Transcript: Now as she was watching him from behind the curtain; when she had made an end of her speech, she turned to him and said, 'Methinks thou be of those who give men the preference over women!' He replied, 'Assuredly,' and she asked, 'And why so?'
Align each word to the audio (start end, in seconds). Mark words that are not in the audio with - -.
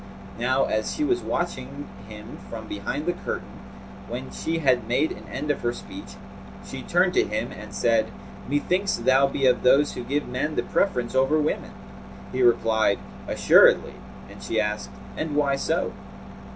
Now 0.39 0.65
as 0.65 0.95
she 0.95 1.03
was 1.03 1.21
watching 1.21 1.87
him 2.09 2.39
from 2.49 2.67
behind 2.67 3.05
the 3.05 3.13
curtain; 3.13 3.59
when 4.07 4.31
she 4.31 4.57
had 4.57 4.87
made 4.87 5.11
an 5.11 5.27
end 5.31 5.51
of 5.51 5.61
her 5.61 5.71
speech, 5.71 6.15
she 6.65 6.81
turned 6.81 7.13
to 7.13 7.23
him 7.23 7.51
and 7.51 7.71
said, 7.71 8.09
'Methinks 8.49 8.97
thou 8.97 9.27
be 9.27 9.45
of 9.45 9.61
those 9.61 9.93
who 9.93 10.03
give 10.03 10.27
men 10.27 10.55
the 10.55 10.63
preference 10.63 11.13
over 11.13 11.37
women!' 11.39 11.75
He 12.31 12.41
replied, 12.41 12.97
'Assuredly,' 13.27 14.01
and 14.27 14.41
she 14.41 14.59
asked, 14.59 14.89
'And 15.15 15.35
why 15.35 15.55
so?' 15.55 15.93